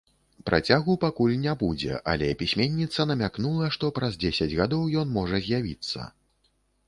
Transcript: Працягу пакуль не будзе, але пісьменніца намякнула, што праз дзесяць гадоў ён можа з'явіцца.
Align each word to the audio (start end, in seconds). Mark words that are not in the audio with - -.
Працягу 0.49 0.93
пакуль 1.01 1.33
не 1.43 1.53
будзе, 1.63 1.91
але 2.13 2.29
пісьменніца 2.39 3.05
намякнула, 3.11 3.69
што 3.77 3.85
праз 3.97 4.13
дзесяць 4.25 4.53
гадоў 4.61 4.83
ён 5.03 5.07
можа 5.21 5.37
з'явіцца. 5.49 5.99